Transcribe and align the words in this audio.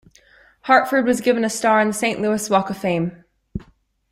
Hartford 0.61 1.05
was 1.05 1.21
given 1.21 1.43
a 1.45 1.49
star 1.51 1.79
on 1.79 1.89
the 1.89 1.93
Saint 1.93 2.19
Louis 2.21 2.49
Walk 2.49 2.71
of 2.71 2.77
Fame. 2.79 3.23